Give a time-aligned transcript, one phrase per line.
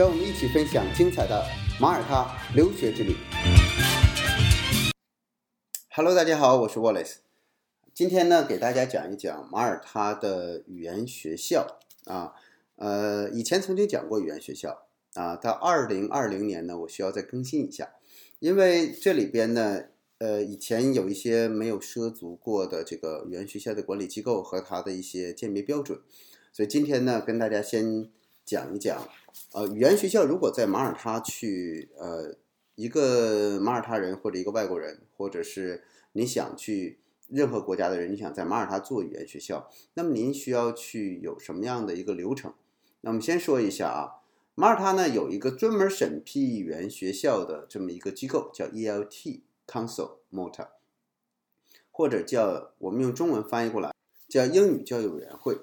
[0.00, 1.44] 让我们一起分享精彩的
[1.78, 2.26] 马耳他
[2.56, 3.14] 留学之旅。
[5.90, 7.16] Hello，大家好，我是 Wallace。
[7.92, 12.32] 今天呢，给大家讲一讲马耳他的语言学校啊。
[12.76, 17.90] 呃，以前曾经讲过语言学校啊，到二零二零年呢，我需要再更新一下，
[18.38, 19.82] 因为这里边呢，
[20.16, 26.00] 呃，以前有一些没有涉足过的这个语言学校的管理机构和它的一些鉴别标准，
[26.54, 28.08] 所以今天呢，跟大家先
[28.46, 29.06] 讲一讲，
[29.52, 32.36] 呃，语言学校如果在马耳他去，呃，
[32.74, 42.54] 一个马耳他人或者一个外国人，或者是你想去任何国家的人，你想在马耳他做语言学校，那么您需要去有什么样的一个流程？
[43.02, 44.22] 那我们先说一下啊，
[44.54, 50.68] 马耳他呢有一个专门审批语言学校的这么一个机构，叫 ELT Council Malta，
[51.90, 53.94] 或者叫我们用中文翻译过来
[54.28, 55.58] 叫英语教育委员会。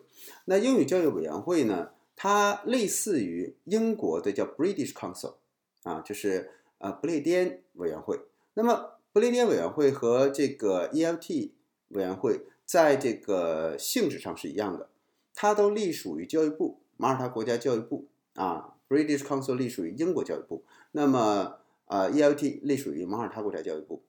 [0.45, 5.35] 那英语教育委员会呢，它类似于英国的叫 British Council
[5.83, 8.19] 啊，就是呃不列颠委员会。
[8.55, 11.51] 那么不列颠委员会和这个 ELT
[11.89, 14.89] 委员会在这个性质上是一样的，
[15.33, 16.79] 它都隶属于教育部。
[16.97, 24.01] 马耳他国家教育部啊，British Council 隶属于英国教育部，那么呃 ELT 隶属于马耳他国家教育部。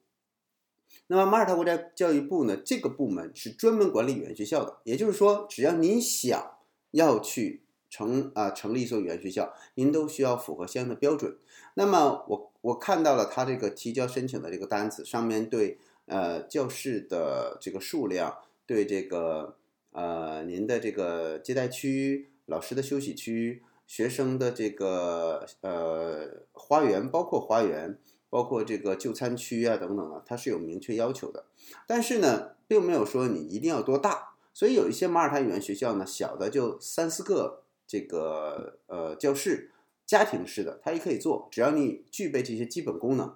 [1.08, 6.56] 那么马耳他国家教育部呢，这个部门是专门管理语言学校的，也就是说，只要您想
[6.92, 11.36] 要去成啊成立一所语言学校，您都需要符合相应的标准。
[11.74, 19.56] 那么我我看到了他这个提交申请的这个单子，上面对呃教室的这个数量，对这个
[19.92, 22.30] 呃您的这个接待区。
[22.46, 27.98] 老师的休息区、学生的这个呃花园，包括花园，
[28.30, 31.44] 包括这个就餐区啊等等啊，它是有明确要求的。
[31.86, 34.30] 但是呢，并没有说你一定要多大。
[34.54, 39.72] 所以有一些马耳他语言学校呢，小的就三四个这个呃教室，
[40.06, 43.34] 家庭式的，它也可以做，只要你具备这些基本功能。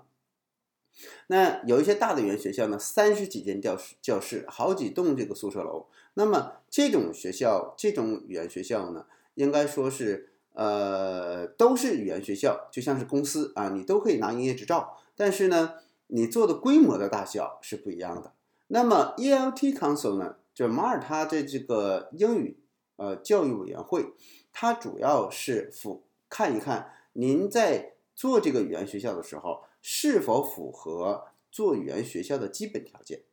[1.29, 5.87] 那有一些大的语言学校呢，三十几间教室，教室好几栋这个宿舍楼。
[6.15, 14.99] 那么这种学校，这种语言学校呢，应该说是呃都是语言学校，就像是公司啊，你都可以拿营业执照。
[15.17, 15.77] 但是呢，
[16.09, 18.35] 你做的规模的大小是不一样的。
[18.69, 22.59] 那么 ELT Council 呢，就马耳他的这个英语
[22.97, 24.13] 呃教育委员会，
[24.53, 29.65] 它主要是符看一看您在做这个语言学校的时候。
[29.85, 33.25] 是否符合做语言学校的基本条件？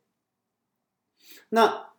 [1.50, 1.92] 那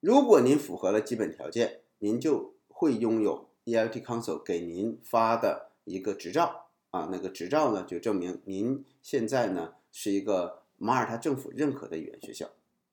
[0.00, 12.48] 如果您符合了基本条件，您就会拥有 ELT Council 给您发的一个执照啊，那个执照呢就证明您现在呢是一个马耳他政府认可的语言学校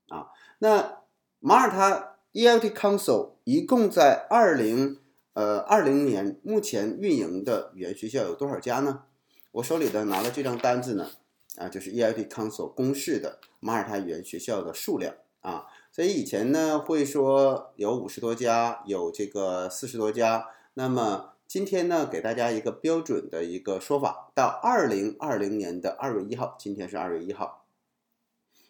[0.10, 0.34] 啊。
[0.58, 1.04] 那
[1.40, 5.00] 马耳他 ELT Council 一共在二零
[5.40, 9.06] 呃二零年目前运营的语言学校有多少家呢？
[9.52, 11.12] 我手里的拿了这张单子呢，
[11.56, 27.66] 啊，就是 EIT Council 公示的马耳他语言学校的数量啊，所以以前呢会说有五十多家，有这个四十多家，那么今天呢给大家一个标准的一个说法，到二零二零年的二月一号，今天是二月一号，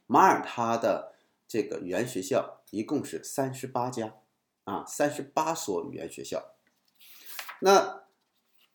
[0.06, 1.16] 马耳他的
[1.48, 4.14] 这个语言学校一共是三十八家，
[4.66, 6.54] 啊，三十八所语言学校，
[7.62, 8.00] 那。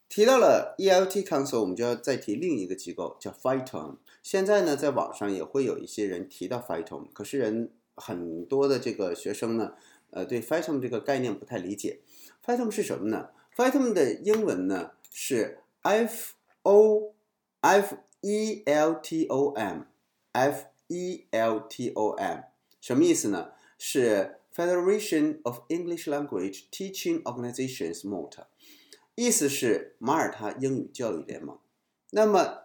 [0.07, 3.97] 提到了 ELT Council，我们就要再提另一个机构，叫 FITOM。
[4.23, 9.73] 现在呢，在网上也会有一些人提到 FITOM，可是人很多的这个学生呢，
[10.11, 11.99] 呃，对 FITOM 这个概念不太理解。
[12.47, 17.15] FITOM 是什么呢？FITOM 的英文呢是 F O
[17.63, 22.39] F E L T O M，F E L T O M，
[22.81, 23.51] 什么意思呢？
[23.79, 28.47] 是 Federation of English Language Teaching Organizations Malta。
[29.17, 31.59] 意思是马耳他英语教育联盟。
[32.11, 32.65] 那么，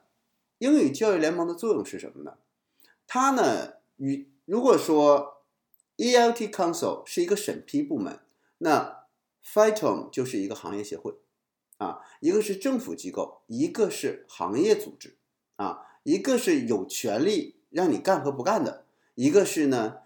[0.60, 2.38] 英语教育联盟的作用是什么呢？
[3.08, 5.44] 它呢，与如果说
[5.98, 8.20] ELT Council 是一个审批部门，
[8.60, 9.06] 那
[9.44, 11.16] FITOM 就是一个行业协会
[11.78, 15.16] 啊，一个是政府机构，一个是行业组织
[15.56, 19.98] 啊，一个是有权利让你干和不干的，一个是呢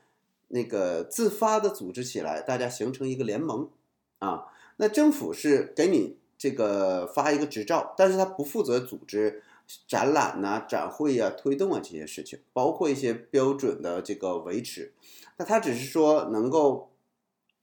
[0.48, 3.70] 那个自发的组织起来，大家形成一个联盟
[4.20, 4.46] 啊。
[4.78, 6.18] 那政府是给你。
[6.36, 9.44] 这个发一个执照，但是他不负责组织
[9.88, 14.92] 展览呐、展会呀、推动啊这些事情，包括一些标准的这个维持。
[15.38, 16.92] 那它只是说能够，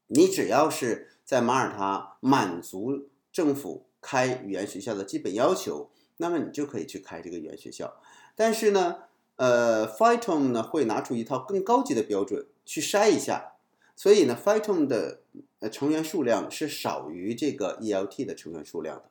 [0.06, 8.00] 你只要是在马耳他满足政府开语言学校的基本要求，那么你就可以去开这个语言学校。
[8.34, 9.00] 但是呢，
[9.40, 13.54] 呃 f i t o m 呢会拿出一套更高级的标准去筛一下，
[13.96, 15.22] 所以呢 f i t o m 的
[15.60, 19.04] 呃成员数量是少于这个 ELT 的成员数量的。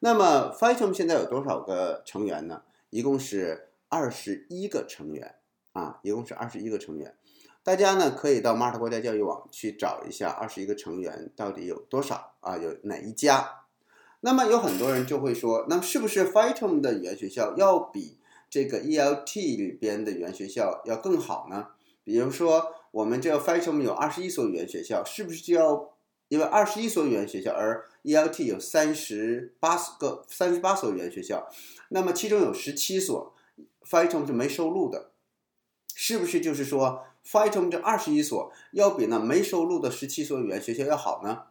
[0.00, 2.64] 那么 f i t o m 现在有多少个成员呢？
[2.90, 5.36] 一共是二十一个成员
[5.72, 7.16] 啊，一共是二十一个成员。
[7.62, 12.58] 大家呢可以到马耳他国家教育网去找一下二十一个成员到底有多少啊？
[12.58, 13.62] 有哪一家？
[14.20, 18.18] 那么有很多人就会说，那是不是 f i t o m 的语言学校要比
[18.48, 21.68] 这个 ELT 里边的语言学校要更好呢？
[22.04, 25.92] 比如说，我们这 fightum 有二十一所语言学校，是不是就要
[26.28, 31.48] 因为二十一所语言学校，而 ELT 有三十八个三十八所语言学校，
[31.88, 33.34] 那么其中有十七所
[33.84, 35.10] ，fighton 是没收录的，
[35.94, 41.46] 是不是就是说 fighton 这二十一所要比那没收录的十七所语言学校要好呢？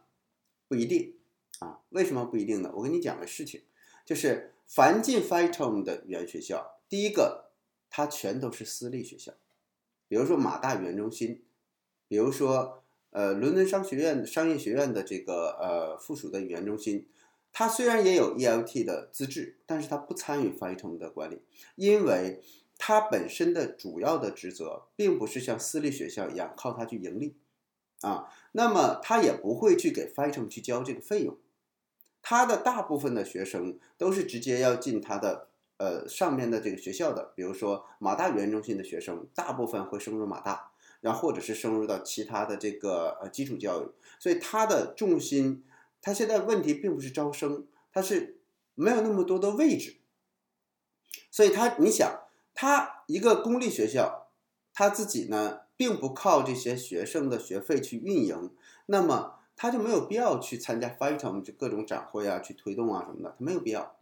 [0.68, 1.14] 不一定
[1.58, 2.72] 啊，为什么不一定呢？
[2.74, 3.62] 我跟你讲个事情，
[4.04, 7.50] 就是凡进 fighton 的语言学校，第一个
[7.90, 9.32] 它全都是私立学校，
[10.08, 11.44] 比如说马大语言中心，
[12.08, 12.82] 比如说。
[13.10, 17.08] 呃，伦敦商学院商业学院的这个呃附属的语言中心，
[17.50, 21.40] 它虽然也有 ELT 的资质，但是它不参与 f i t o m 的管理，
[21.76, 22.42] 因为
[22.76, 27.36] 它本身的主要的职责并不是像私立学校一样靠它去盈利
[28.02, 31.38] 啊，那么它也不会去给 f i t o m 去交这个费用，
[32.20, 40.72] 它的大部分的学生都是直接要进它的呃上面的这个学校的，比如说马大语言中心的学生，大部分会升入马大。
[41.02, 43.88] 然后或者是升入到其他的这个呃基础教育，
[44.18, 45.62] 所以它的重心，
[46.00, 48.40] 它现在问题并不是招生，它是
[48.74, 49.98] 没有那么多的位置，
[51.30, 52.22] 所以它你想，
[52.54, 54.30] 它一个公立学校，
[54.72, 58.50] 它自己呢并不靠这些学生的学费去运营，
[58.86, 63.96] 那么它就没有必要去参加 f i g h t o m 就各种展会啊，去推动啊什么的，它没有必要。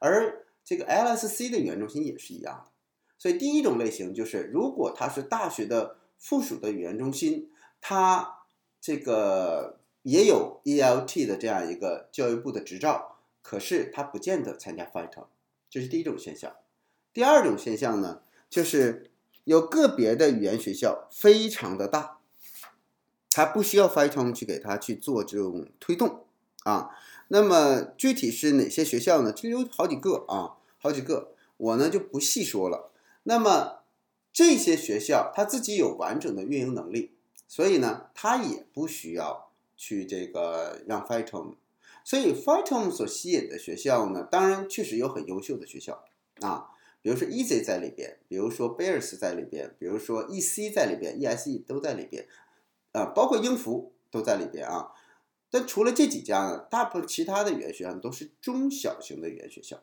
[0.00, 2.70] 而这个 LSC 的语言中心也是一样的，
[3.18, 5.96] 所以第一种类型就是，如果它是大学的。
[6.22, 7.48] 附属的语言中心，
[7.80, 8.40] 它
[8.78, 15.18] 这个也有 ELT 的这样一个教育部的执照，可是它不见得参加 f i t
[15.70, 16.54] 这是第一种现象。
[17.14, 18.20] 第二种现象呢，
[18.50, 19.10] 就是
[19.44, 22.18] 有个别的语言学校非常的大，
[23.30, 26.26] 它不需要 f i t 去给它去做这种推动
[26.64, 26.90] 啊。
[27.28, 29.32] 那么具体是哪些学校呢？
[29.32, 32.90] 其实有好几个啊，好几个，我呢就不细说了。
[33.22, 33.76] 那么。
[34.32, 37.16] 这些学校它自己有完整的运营能力，
[37.48, 41.54] 所以呢，它也不需要去这个让 f i t o m
[42.04, 46.04] 所以 f i t o m 所吸引的学校呢，当然确实有很优秀的学校
[46.42, 46.70] 啊，
[47.02, 52.28] 比如说 Easy 在里边，比如说 Bears 在里边，比如说 EC 在里边，ESE 都在里边，
[52.92, 54.92] 啊，包括英孚都在里边啊。
[55.50, 59.82] 但除了这几家呢，大部分其他的语言学校都是中小型的语言学校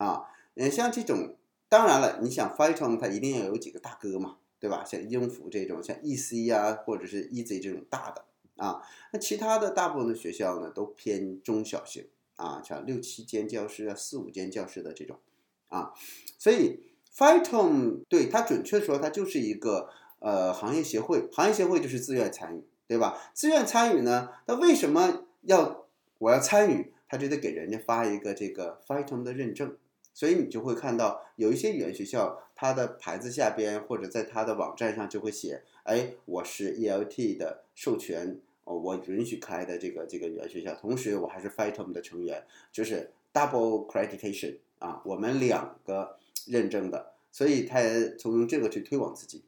[0.00, 0.24] 啊，
[0.56, 1.36] 嗯，像这种。
[1.68, 4.84] 当然了，你想 f i t o m 它一定要有几个大哥嘛，对吧？
[4.84, 8.24] 像英孚这种，像 EC 呀，或者是 EZ 这种大的
[8.56, 8.82] 啊。
[9.12, 15.20] 那其他的大部分的学校呢，都偏中小型啊，像六七间教室啊，四五间教室的这种
[15.68, 15.92] 啊。
[16.40, 16.80] 所以
[17.14, 23.30] f i t o m 对它准确说，它就是一个呃行业协会，行业协会就是自愿参与，对吧？
[23.32, 25.86] 自愿参与呢，那为什么要
[26.18, 26.92] 我要参与？
[27.06, 29.76] 他就得给人家发一个这个 f i t o m 的认证。
[30.12, 47.14] 所以你就会看到有一些语言学校，它的牌子下边或者在它的网站上就会写：“哎，我是 ELT 的授权，哦，我允许开的这个这个语言学校，同时我还是 f i t o m 的成员，就是 double accreditation 啊，我们两个认证的。
[47.32, 47.80] 所以他
[48.18, 49.44] 从用这个去推广自己。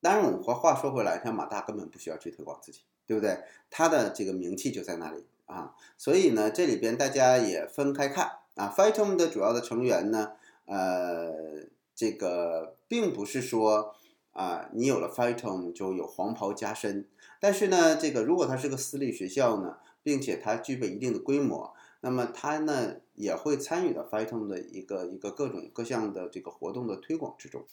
[0.00, 3.38] 当然，我们话话说回来，像马大根本不需要去推广自己，对不对？
[3.70, 5.74] 他的这个名气就在那里啊。
[5.96, 8.40] 所以呢，这里边大家也分开看。
[8.56, 10.32] 啊 f i t o m 的主要的成员呢，
[10.64, 11.30] 呃，
[11.94, 13.94] 这个并不是说
[14.32, 17.06] 啊，你有了 f i t o m 就有黄袍加身。
[17.38, 27.64] 但是呢，这个如果它是个私立学校呢，并且它具备一定的规模，那么它呢也会参与到 f i t o m 的一个一个各种各项的这个活动的推广之中。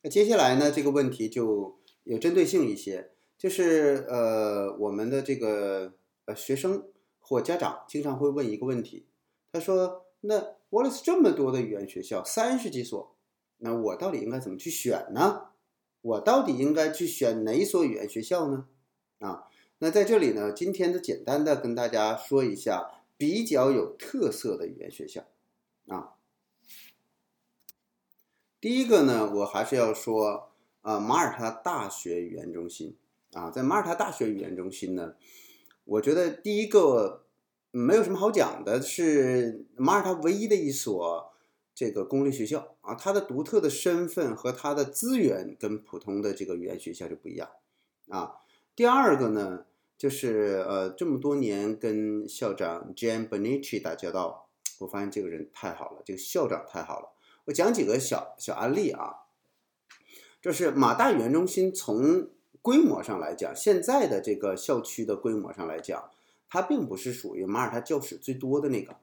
[0.00, 5.92] 那接下来呢，这个问题就有针对性一些，就是呃，我们的这个
[6.24, 6.84] 呃学生
[7.20, 9.06] 或家长经常会问一个问题。
[9.52, 13.14] 他说：“那 Wallace 这么多的语言学校，三十几所，
[13.58, 15.48] 那我到底应该怎么去选呢？
[16.00, 18.66] 我到底应该去选哪所语言学校呢？
[19.18, 19.46] 啊，
[19.78, 25.24] 那在这里呢，今天的简单的跟大家说一下比较有特色的语言学校，
[25.86, 26.14] 啊，
[28.60, 32.96] 第一个呢，我还是要说啊，马耳他大学语言中心
[33.32, 35.14] 啊，在马耳他大学语言中心呢，
[35.84, 37.21] 我觉得第一个
[37.72, 41.32] 没有什么好讲的，是马耳他唯一的一所
[41.74, 47.48] 这个公立学校啊，它的独特的身份和它的资源跟普通的这个语言学校就不一样
[48.08, 48.34] 啊。
[48.76, 49.64] 第二个呢，
[49.96, 54.48] 就是呃，这么多年跟校长 Jan Benici 打交道，
[54.80, 57.08] 我发现这个人太好了，这个校长太好了。
[57.46, 59.14] 我讲几个小小案例啊，
[60.42, 62.28] 就是马大语言中心从
[62.60, 66.10] 规模上来讲，现在的这个校区的规模上来讲，
[66.52, 68.94] 它并不是属于马耳他教室最多的那个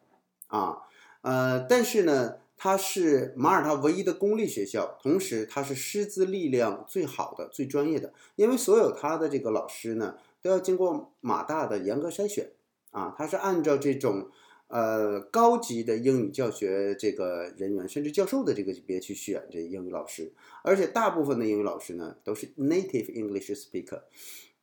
[0.50, 0.84] 啊，
[1.22, 12.52] 呃，但是呢，它是马耳他唯一的公立学校，同时它是师资力量最好的、最专业的，因为所有他的这个老师呢，都要经过马大的严格筛选
[12.92, 14.30] 啊，他是按照这种。
[14.72, 20.32] 呃，高级的英语教学这个人员，甚至教授的这个级别去选这英语老师，
[20.64, 24.04] 而且大部分的英语老师呢，都是 native English speaker，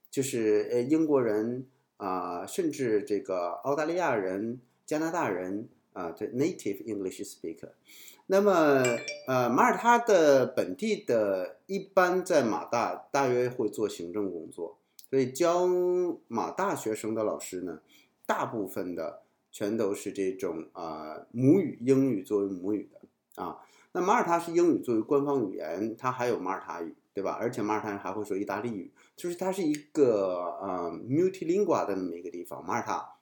[0.09, 1.67] 就是呃英国人
[1.97, 7.71] 啊，甚至这个澳大利亚人、加拿大人啊，这 native English speaker。
[8.27, 8.83] 那么
[9.27, 14.79] 呃，马耳他的本地的一般在马大大约会做行政工作，
[15.11, 15.67] 所以教
[16.29, 17.81] 马大学生的老师呢，
[18.27, 19.23] 大部分的。
[19.53, 23.57] 全都是这种啊母语英语作为母语的啊，
[23.93, 27.39] 那马耳他是英语作为官方语言，它还有马耳他语，对吧？
[27.41, 32.65] 而且马耳他人还会说意大利语，就是它是一个呃 multilingual 的那么一个地方。
[32.65, 33.15] 马耳他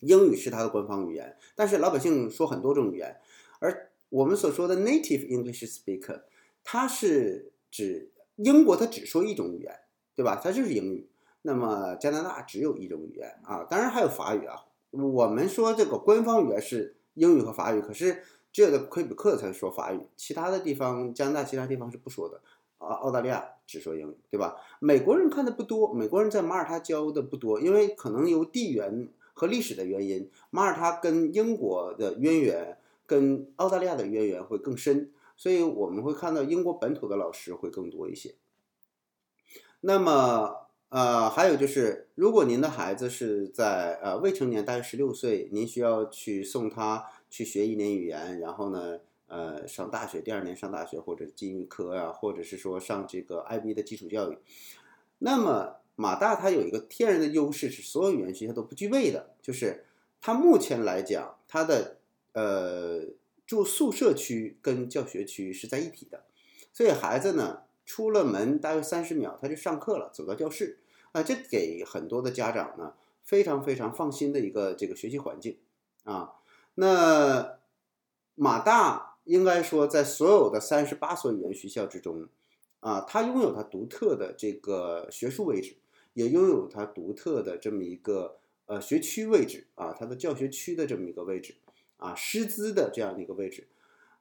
[0.00, 3.16] 英语是它的官方语言，但是老百姓说很多种语言，
[3.58, 6.24] 而我们所说的 native English speaker，
[6.62, 9.74] 它是指英国它只说一种语言，
[10.14, 10.38] 对吧？
[10.42, 11.08] 它就是英语。
[11.42, 14.66] 那么加拿大只有一种语言啊，当然还有法语啊。
[14.90, 22.40] 我们说这个官方语言是英语和法语，可是只有在魁北克才说法语，其他的地方加拿大其他地方是不说的
[22.84, 22.94] 啊。
[22.96, 24.56] 澳大利亚只说英语，对吧？
[24.80, 38.34] 美国人看的不多，美国人在马耳他教的不多，因为可能由地缘和历史的原因，马耳他跟英国的渊源跟澳大利亚的渊源会更深，所以我们会看到英国本土的老师会更多一些。
[39.80, 40.60] 那么。
[40.90, 49.00] 呃，还有就是，如果您的孩子是在呃未成年，大约十六岁，您需要去送他去学一年语言，然后呢，
[49.34, 54.38] 呃，上大学，第二年上大学或者进预科啊，或者是说上这个 IB 的基础教育。
[55.18, 59.86] 那么马大它有一个天然的优势，是所有语言学校都不具备的，就是
[60.20, 61.96] 它目前来讲，它的
[62.34, 63.00] 呃
[63.44, 66.22] 住宿舍区跟教学区是在一体的，
[66.72, 70.78] 所以孩子呢出了门大约三十秒他就上课了，走到教室。
[71.10, 75.58] 啊，这给很多的家长呢非常非常放心的一个这个学习环境
[76.04, 76.34] 啊。
[76.76, 77.58] 那
[78.36, 82.28] 马大应该说在所有的三十八所语言学校之中
[82.80, 85.76] 啊，它拥有它独特的这个学术位置，
[86.12, 91.54] 也拥有它独特的这么一个呃学区位置啊，它的教学区的这么一个位置
[91.96, 93.66] 啊，师资的这样的一个位置。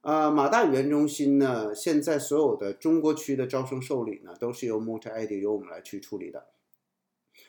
[0.01, 6.47] 啊，马大语言中心呢，现在所有的中国区的招生受理呢，都是由 Multi-Edu 由我们来去处理的。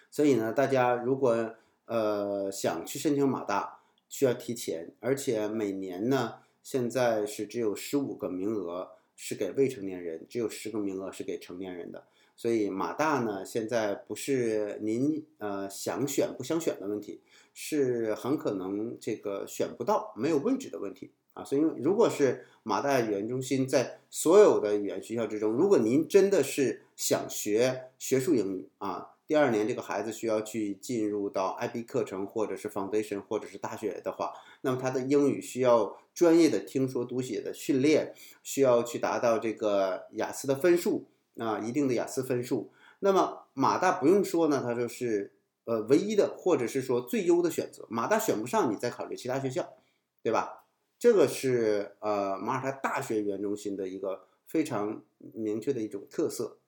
[0.08, 1.54] 所以呢，大家如果
[1.86, 6.34] 呃想去申请马大，需要提前，而且每年呢，
[6.64, 12.06] 现在是只有十五个名额是给未成年人，只有十个名额是给成年人的。
[12.34, 17.20] 所以马大呢，现在不是您呃想选不想选的问题，
[17.52, 21.44] 是很可能这个选不到没有位置的问题啊。
[21.44, 29.10] 所以如果是马大语言中心在所有的语言学校之中，如果您真的是想学学术英语啊。
[29.26, 41.06] 第二年，这个孩子需要去进入到 IB 课程，或者是 Foundation，或者是大学的话，那么他的英语需要专业的听说读写的训练，需要去达到这个雅思的分数
[41.38, 42.70] 啊，一定的雅思分数。
[43.00, 45.32] 那么马大不用说呢，他就是
[45.64, 47.86] 呃唯一的，或者是说最优的选择。
[47.88, 49.74] 马大选不上，你再考虑其他学校，
[50.22, 50.66] 对吧？
[50.98, 55.02] 这个是呃马耳他大学语言中心的一个非常
[55.32, 56.58] 明确的一种特色。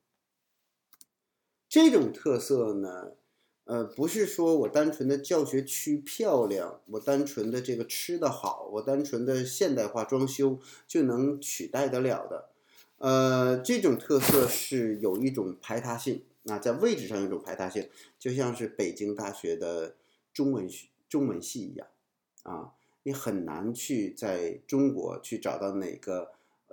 [1.76, 3.12] 这种特色呢，
[3.64, 12.48] 呃，不是说我单纯的教学区漂亮，我单纯的这个吃的好，我单纯的现代化装修就能取代得了的。
[12.96, 17.86] 呃，这种特色是有一种排他性啊，在位置上有一种排他性，
[18.18, 19.96] 就像是北京大学的
[20.32, 21.86] 中文系中文系一样
[22.44, 26.30] 啊，你很难去在中国去找到哪个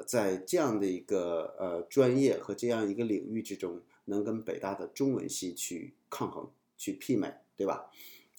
[0.07, 3.81] 在这样的一个呃专业和这样一个领域之中。
[4.05, 7.89] 能跟北大的中文系去抗衡、去媲美，对吧？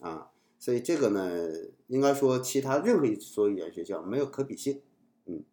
[0.00, 1.48] 啊，所以这个呢，
[1.86, 4.82] 应该说其他任何一所语言学校没有可比性。
[5.26, 5.44] 嗯，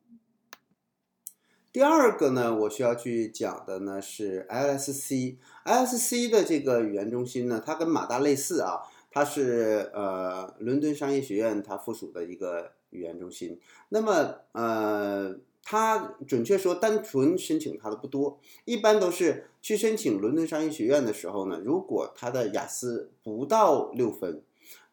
[1.72, 13.60] 第二个呢，我需要去讲的呢是 LSC，LSC 的这个语言中心呢，它跟马大类似啊，它是呃伦敦商业学院它附属的一个语言中心。
[13.90, 24.42] 那么呃，他准确说单纯申请他的不多，一般都是去申请伦敦商业学院的时候呢，如果他的雅思不到六分，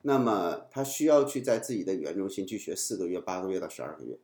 [0.03, 4.19] 那么他需要去在自己的语言中心去学四个月、八个月到十二个月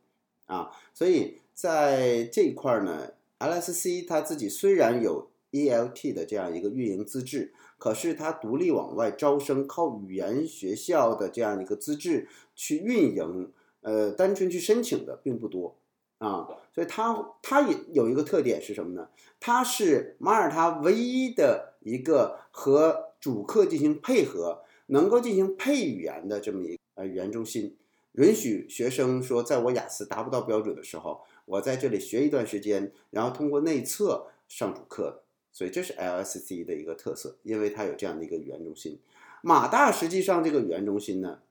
[0.45, 1.39] 啊，所以。
[1.55, 15.77] 在这一块呢，LSC 他自己虽然有 ELT 的这样一个运营资质，可是它独立往外招生，靠语言学校的这样一个资质去运营，呃，单纯去申请的并不多
[16.27, 16.47] 啊。
[16.73, 19.07] 所以它它也有一个特点是什么呢？
[19.39, 27.77] 它是马耳他唯一的一个和主课进行配合，能够进行配语言的这么一呃语言中心，
[28.13, 31.21] 允许学生说，在我雅思达不到标准的时候。
[31.45, 38.99] 我在这里学一段时间，然后通过内测上主课，所以这是 LSC 的一个特色，因为它有这样的一个语言中心。
[39.43, 41.41] 马大实际上这个语言中心呢，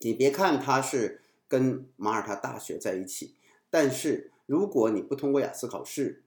[0.00, 3.36] 你别看它是跟马耳他大学在一起，
[3.70, 6.22] 但是如果你不通过雅思考试，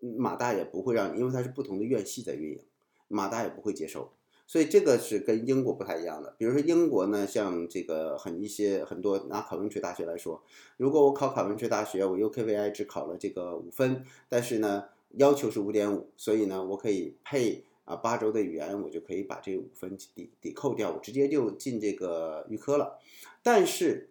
[0.00, 2.64] 马大也不会让你，因为它是不同的院系在运营，
[3.08, 4.12] 马大也不会接受。
[4.48, 6.36] 所以这个是跟英国不太一样的。
[6.38, 10.40] 比如说英国呢，像这个很一些很多拿考文垂大学来说，
[10.76, 14.84] 如果我考考文垂大学，我 UKVI 只考了这个五分，但是呢
[15.16, 23.00] 要求是五点五，所以呢我可以配啊八周的语言，我就可以把这五分抵抵扣掉，我直接就进这个预科了。
[23.42, 24.10] 但是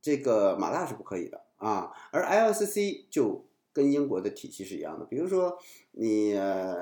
[0.00, 3.46] 这个马大是不可以的啊，而 LSC 就。
[3.74, 5.56] 跟英国的体系是一样的，比如说
[5.92, 6.34] 你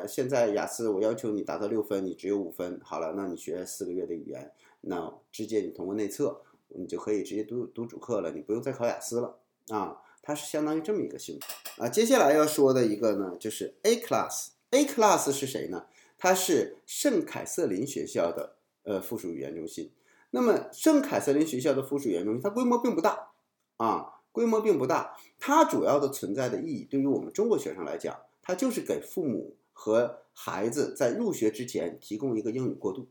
[0.09, 11.47] 现在雅思，我要求你达到六分，你只有五分，好了，那你学四个月的语言，那直接你通过内测，你就可以直接读读主课了，你不用再考雅思了啊，它是相当于这么一个性质
[11.81, 11.89] 啊。
[11.89, 15.87] 接下来要说的一个呢，就是 A class，A class 是谁呢？
[16.19, 19.93] 它是圣凯瑟琳学校的呃附属语言中心。
[20.33, 23.31] 那么圣凯瑟琳学校的附属语言中心，它规模并不大
[23.77, 24.17] 啊。
[24.33, 33.09] 规模并不大，它主要的存在的意义，对于我们中国学生来讲，它就是给父母和孩子在入学之前提供一个英语过渡，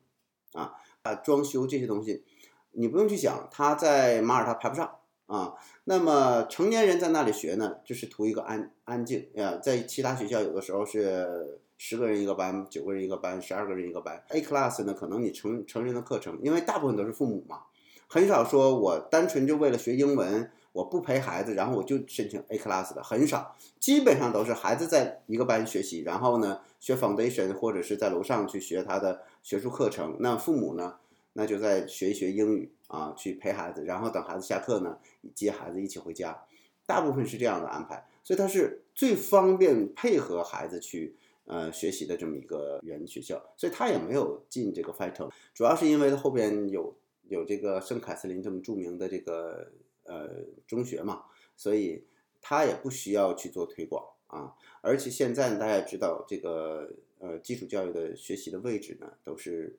[0.54, 2.24] 啊，啊，装修这些东西，
[2.72, 4.90] 你不用去想，他在马耳他排不上
[5.26, 5.56] 啊。
[5.84, 9.58] 那么成年人在那里学呢，就是图一个安安静呀。
[9.58, 14.24] 在其他学校，有的时候是十个人一个班，九个人一个班，十二个人一个班。
[14.30, 17.64] A class 呢，可能你成成人的课程，因为大部分都是父母嘛，
[18.08, 20.50] 很少说我单纯就为了学英文。
[20.80, 30.15] 我不陪孩子，然后我就申请 A class 的很少，基本上都是孩子在一个班学习，然后呢学 foundation 或者是在楼上去学他的学术课程。
[30.22, 30.96] 那父母呢，
[31.34, 34.98] 那就在学一学英语啊，去陪孩子，然后等孩子下课呢
[35.36, 36.46] 接孩子一起回家，
[36.86, 41.13] 大部分是这样的安排，所以它是最方便配合孩子去
[41.44, 46.96] 呃学习的这么一个语言学校，所以他也没有进这个 f i t 主要是因为后边有
[47.28, 49.74] 有这个圣凯瑟琳这么著名的这个。
[50.10, 52.04] 呃，中学嘛，所以
[52.41, 54.56] 他也不需要去做推广啊。
[54.82, 59.78] 而且现在大家知道，这个呃基础教育的学习的位置呢，都是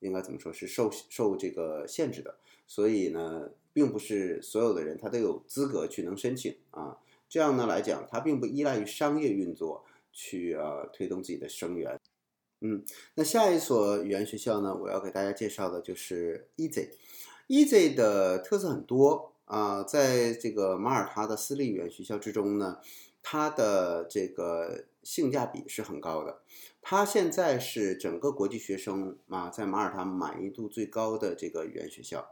[0.00, 2.38] 应该怎么说是受受这个限制的。
[2.66, 6.98] 所以呢，并不是所有的人他都有资格去能申请啊。
[7.28, 12.00] 这样呢来讲，他并不依赖于商业运作去呃推动自己的生源。
[12.60, 12.82] 嗯，
[13.16, 16.88] 那下一所语言学校呢，我要给大家介绍的就是 Easy。
[17.48, 19.35] Easy 的特色很多。
[19.46, 22.78] 啊，在这个马耳他的私立语言学校之中呢，
[23.22, 26.42] 它的这个性价比是很高的。
[26.82, 32.28] 它现在是整个国际学生啊，在马耳他满意度最高的这个语言学校。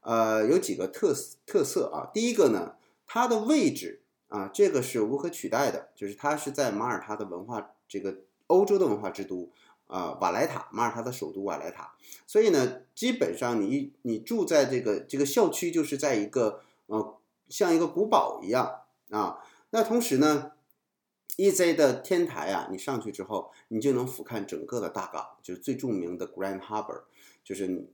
[0.00, 1.14] 呃，有几个特
[1.46, 2.10] 特色啊。
[2.12, 9.52] 第一个呢，它的位置啊，这个是无可取代的，就是它是在马耳他的文化这个欧洲的文化之都。
[9.92, 11.92] 啊，瓦莱塔，马耳他的首都瓦莱塔，
[12.26, 17.18] 所以呢，基本上你你住在这个这个校区，就是在一个呃
[17.50, 19.44] 像一个古堡一样啊。
[19.68, 20.52] 那同时呢
[21.36, 27.02] ，EZ 的天台啊，你上去之后，你就能俯瞰整个的大港，就是最著名的 Grand Harbor，
[27.44, 27.84] 就是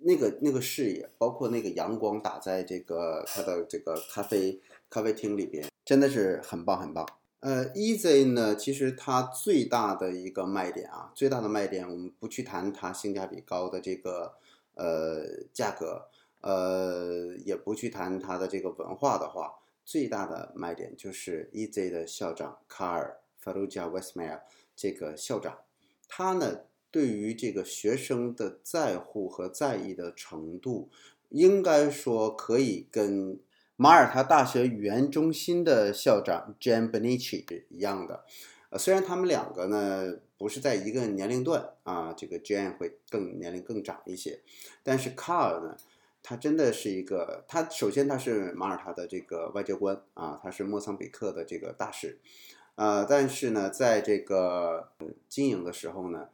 [0.00, 7.06] 那个那个视野，包括那个阳光打在这个它的这个咖啡咖啡厅里边，真的是很棒很棒。
[7.44, 14.32] 呃，Easy 呢，其实它最大的一个卖点啊，最大的卖点，我们不去谈它性价比高的这个
[14.72, 16.08] 呃价格，
[16.40, 24.42] 呃，也不去谈它的这个文化的话，最大的卖点就是 Easy 的校长卡尔·法鲁加·威斯迈尔
[24.74, 25.58] 这个校长，
[26.08, 30.88] 他呢对于这个学生的在乎和在意的程度，
[31.28, 33.38] 应该说可以跟
[33.76, 38.24] 马耳他大学语言中心的校长 Jan b e n i c h i 一样的。
[38.70, 44.42] 呃，虽然他们两个呢不是在一个年龄段啊，这个 Jan 会更年龄更长一些，
[44.84, 45.76] 但是 Carl 呢，
[46.22, 52.20] 他真的是一个，他首先他是马耳他的这个外交官啊，他是莫桑比克的这个大使，
[52.76, 54.92] 呃，但是呢，在这个
[55.28, 56.28] 经营的时候呢，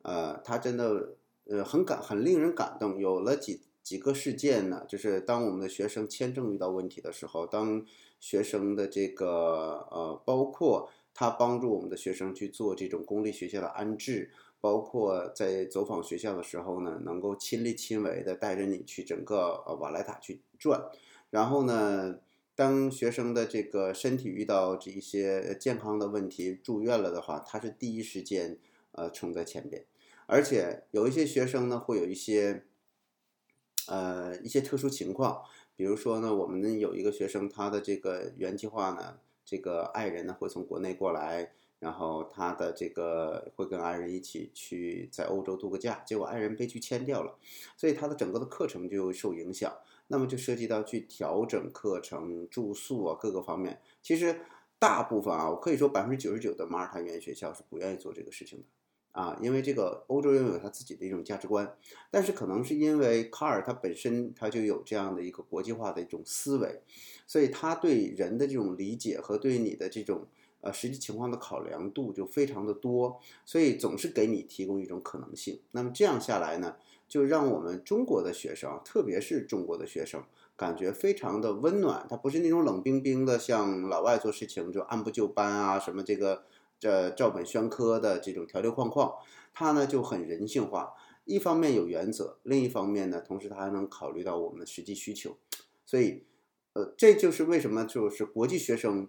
[0.00, 1.10] 呃，他真的
[1.44, 3.60] 呃很感很令人感动，有了几。
[3.86, 4.84] 几个事件呢？
[4.88, 7.86] 就是当我们的学生签证遇到问题的时候，当
[8.18, 20.90] 学生的这个呃，包括他帮助我们的学生去做这种公立学校的安置，包括在走访学校的时候呢，能够亲力亲为的带着你去整个呃瓦莱塔去转。
[21.30, 22.18] 然后呢，
[22.56, 28.58] 当学生的这个身体遇到这一些健康的问题住院了的话，他是第一时间
[28.90, 29.84] 呃冲在前边。
[30.26, 32.64] 而且有一些学生呢，会有一些。
[33.88, 35.42] 呃，一些特殊情况，
[35.76, 47.38] 比如说呢，我们有一个学生，他的这个原计划呢，这个爱人呢会从国内过来，然后他的这个会跟爱人一起去在欧洲度个假，结果爱人被拒签掉了，
[47.76, 49.72] 所以他的整个的课程就受影响，
[50.08, 53.80] 那么就涉及到去调整课程、住宿啊各个方面。
[54.02, 54.40] 其实
[54.78, 58.64] 大部分啊，我可以说百分之九十九的马耳他语言学校是不愿意做这个事情的。
[59.16, 61.74] 啊，因为这个欧洲拥有他自己的一种价值观，
[62.10, 66.82] 但是可能是因为卡尔他本身他就有这样的一个国际化的一种思维，
[67.26, 70.26] 所以他对人的这种理解和对你的这种
[70.60, 75.62] 呃实际情况的考量度就非常的多，所以总是给你提供一种可能性。
[75.70, 76.76] 那么这样下来呢，
[77.08, 80.22] 就让我们中国的学生，特别是中国的学生，
[80.58, 82.06] 感觉非常的温暖。
[82.10, 86.42] 他不是那种冷冰冰的，像老外做事情就按部就班啊，什么这个。
[86.78, 89.14] 这照本宣科的这种条条框框，
[89.54, 90.94] 它呢就很人性化。
[91.24, 95.36] 一方面有原则，另一方面呢，同时它还能考虑到我们的实际需求。
[95.84, 96.22] 所以，
[96.74, 99.08] 呃，这就是为什么就是国际学生，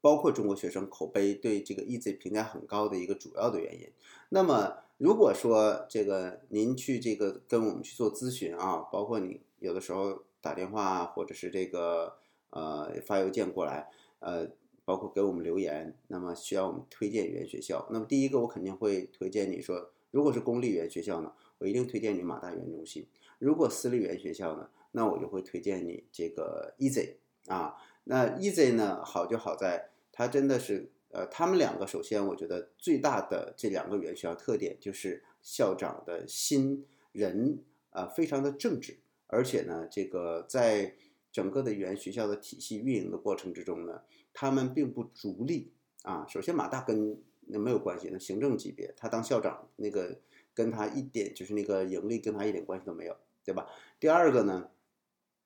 [0.00, 3.92] 包括中国学生口碑对这个 Easy 评价很高的一个主要的原因。
[4.30, 12.16] 那么，如果说这个您去这个跟我们去做咨询啊，包括你有的时候打电话或者是这个
[12.50, 13.88] 呃发邮件过来，
[14.18, 14.48] 呃。
[14.90, 17.86] 包括给我们留言，那么需要我们推荐语言学校。
[17.92, 23.04] 那么第一个，我肯定会推荐你说，如果是公立语言学校呢，我一定推荐你马大语言中心；
[23.38, 27.10] 如果私立语言学校呢，那我就会推荐你这个 Easy
[27.46, 27.76] 啊。
[28.02, 38.98] 那 Easy 呢，好就好在它真的是，呃，他们两个首先我觉得最大的这两个语言学校特点就是校长的心人啊，非常的正直，
[39.28, 40.96] 而且呢，这个在
[41.30, 44.02] 整个的语言学校的体系运营的过程之中呢。
[44.32, 46.26] 他们并不逐利啊。
[46.28, 47.18] 首先，马大跟
[47.52, 50.20] 那没有关系，那行政级别，他当校长那个
[50.54, 53.66] 跟他一点就是那个盈利跟他一点关系都没有，对吧？
[53.98, 54.70] 第二个呢，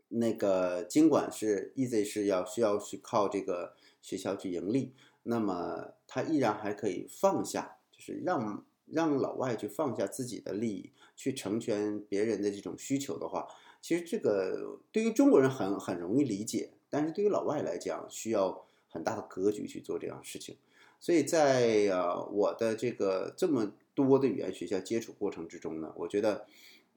[0.08, 4.92] 那个尽管是 Easy 是要需要去靠这个学校去盈利，
[5.22, 13.48] 那么他依然还可以放下，就是让让老外去放下自己的利益，去成全别人的这种需求的话，
[13.80, 18.66] 其实这个对于中国人很很容易理解，但是对于老外来讲需要。
[18.94, 20.56] 很大的格局去做这样事情，
[21.00, 26.46] 所以在呃我的这个这么多的语言学校接触过程之中呢，我觉得，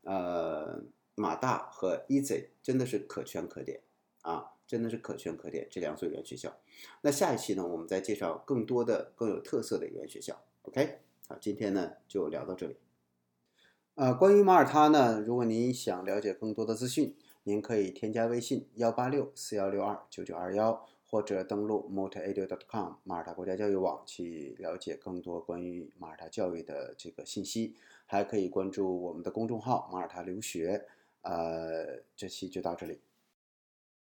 [0.03, 0.83] 呃
[1.15, 3.81] 马大和 Easy 真的是可圈可点
[4.21, 6.55] 啊，真的是可圈可点这两所语言学校。
[7.01, 10.39] 那下一期呢，我们再介绍更多的更有特色的语言学校。
[10.61, 12.77] OK，好，今天呢就聊到这里。
[13.95, 20.87] 呃，关于马耳他呢，如果您想了解更多的资讯，您可以添加微信幺八六四幺六二九九二幺。
[21.09, 30.85] 或者登录 motaedu.com 马耳他国家教育网去了解更多关于马耳他教育的这个信息，还可以关注我们的公众号马耳他留学。
[31.21, 32.99] 呃，这期就到这里。